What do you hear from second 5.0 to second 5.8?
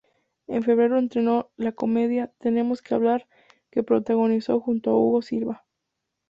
Silva.